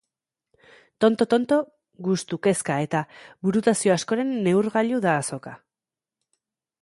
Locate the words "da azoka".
5.07-5.53